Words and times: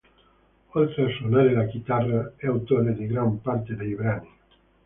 Oltre 0.71 1.03
a 1.05 1.09
suonare 1.15 1.51
la 1.53 1.67
chitarra, 1.67 2.31
è 2.35 2.47
autore 2.47 2.95
di 2.95 3.05
gran 3.05 3.39
parte 3.39 3.75
dei 3.75 3.93
brani. 3.93 4.29